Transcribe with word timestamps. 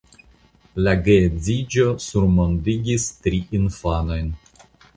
La 0.85 0.95
geedziĝo 1.07 1.85
surmondigis 2.07 3.07
tri 3.27 3.45
infanojn. 3.61 4.37